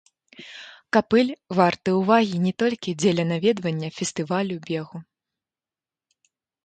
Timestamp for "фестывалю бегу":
4.01-5.07